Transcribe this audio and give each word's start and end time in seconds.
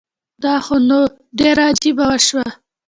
دا 0.43 0.55
خو 0.65 0.75
نو 0.89 0.99
ډيره 1.39 1.63
عجیبه 1.71 2.03
وشوه 2.07 2.45